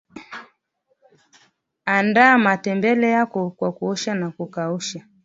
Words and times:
andaa 1.85 2.37
matembele 2.37 3.09
yako 3.09 3.51
kwa 3.51 3.71
kuosha 3.71 4.15
na 4.15 4.31
kukausha 4.31 5.07